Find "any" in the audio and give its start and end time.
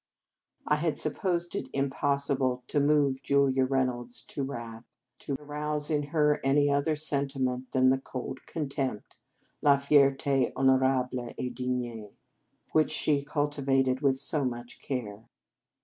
6.43-6.71